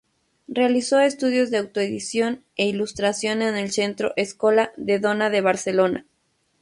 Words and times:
Realizó 0.47 0.99
estudios 0.99 1.51
de 1.51 1.59
autoedición 1.59 2.43
e 2.57 2.65
ilustración 2.67 3.43
en 3.43 3.55
el 3.55 3.69
centro 3.71 4.13
Escola 4.15 4.73
de 4.75 4.97
Donna 4.97 5.29
de 5.29 5.41
Barcelona. 5.41 6.07